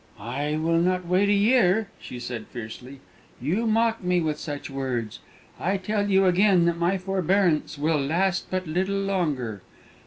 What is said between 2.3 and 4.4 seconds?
fiercely. "You mock me with